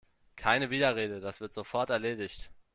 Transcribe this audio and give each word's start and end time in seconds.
Keine 0.35 0.71
Widerrede, 0.71 1.19
das 1.19 1.41
wird 1.41 1.53
sofort 1.53 1.91
erledigt! 1.91 2.49